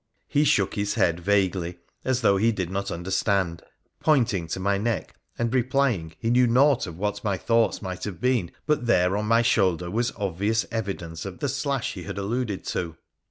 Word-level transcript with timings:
'He 0.37 0.45
shook 0.45 0.73
his 0.73 0.95
head 0.95 1.19
vaguely, 1.19 1.77
as 2.03 2.21
though 2.21 2.37
he 2.37 2.51
did 2.51 2.71
not 2.71 2.89
under 2.89 3.11
stand, 3.11 3.61
pointing 3.99 4.47
to 4.47 4.59
my 4.59 4.79
neck, 4.79 5.13
and 5.37 5.53
replying 5.53 6.15
he 6.17 6.31
knew 6.31 6.47
naught 6.47 6.87
of 6.87 6.97
what 6.97 7.23
my 7.23 7.37
thoughts 7.37 7.83
might 7.83 8.03
have 8.05 8.19
been, 8.19 8.49
but 8.65 8.87
there, 8.87 9.15
on 9.15 9.27
my 9.27 9.43
shoulder, 9.43 9.91
was 9.91 10.11
obvious 10.17 10.65
evidence 10.71 11.23
of 11.23 11.37
the' 11.37 11.49
slash' 11.61 11.93
he 11.93 12.01
had 12.01 12.17
alluded 12.17 12.63
to. 12.63 12.97